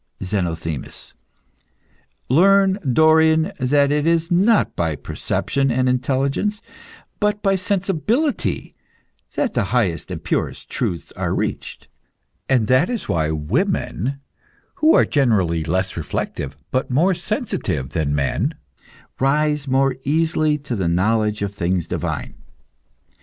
[0.23, 1.13] ZENOTHEMIS.
[2.27, 6.59] Learn, Dorion, that it is not by perception and intelligence,
[7.19, 8.73] but by sensibility,
[9.35, 11.87] that the highest and purest truths are reached.
[12.47, 14.19] That is why women,
[14.81, 18.55] who, generally, are less reflective but more sensitive than men,
[19.19, 22.33] rise more easily to the knowledge of things divine.